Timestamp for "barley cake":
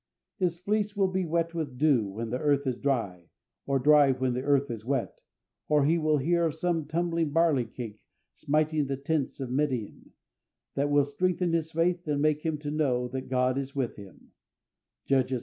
7.29-8.01